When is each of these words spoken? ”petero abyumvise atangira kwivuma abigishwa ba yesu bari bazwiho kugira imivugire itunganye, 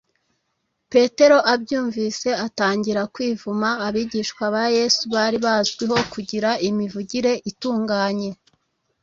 ”petero 0.91 1.37
abyumvise 1.53 2.29
atangira 2.47 3.01
kwivuma 3.13 3.69
abigishwa 3.87 4.43
ba 4.53 4.63
yesu 4.77 5.03
bari 5.13 5.37
bazwiho 5.45 5.97
kugira 6.13 6.49
imivugire 6.67 7.31
itunganye, 7.51 8.29